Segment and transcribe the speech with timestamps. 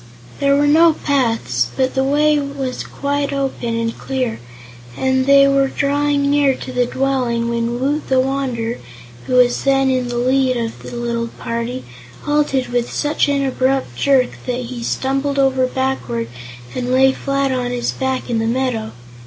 [0.39, 4.39] There were no paths, but the way was quite open and clear,
[4.97, 8.79] and they were drawing near to the dwelling when Woot the Wanderer,
[9.27, 11.83] who was then in the lead of the little party,
[12.23, 16.29] halted with such an abrupt jerk that he stumbled over backward
[16.73, 18.93] and lay flat on his back in the meadow.